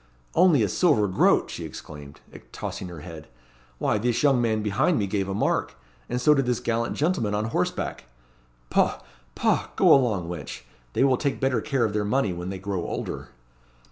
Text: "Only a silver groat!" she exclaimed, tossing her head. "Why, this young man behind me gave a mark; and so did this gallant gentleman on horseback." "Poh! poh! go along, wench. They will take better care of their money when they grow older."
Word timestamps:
"Only 0.33 0.63
a 0.63 0.67
silver 0.67 1.07
groat!" 1.07 1.51
she 1.51 1.63
exclaimed, 1.63 2.21
tossing 2.51 2.87
her 2.87 3.01
head. 3.01 3.27
"Why, 3.77 3.99
this 3.99 4.23
young 4.23 4.41
man 4.41 4.63
behind 4.63 4.97
me 4.97 5.05
gave 5.05 5.29
a 5.29 5.35
mark; 5.35 5.75
and 6.09 6.19
so 6.19 6.33
did 6.33 6.47
this 6.47 6.59
gallant 6.59 6.95
gentleman 6.97 7.35
on 7.35 7.45
horseback." 7.53 8.05
"Poh! 8.71 8.97
poh! 9.35 9.67
go 9.75 9.93
along, 9.93 10.27
wench. 10.27 10.61
They 10.93 11.03
will 11.03 11.17
take 11.17 11.39
better 11.39 11.61
care 11.61 11.85
of 11.85 11.93
their 11.93 12.03
money 12.03 12.33
when 12.33 12.49
they 12.49 12.57
grow 12.57 12.81
older." 12.83 13.29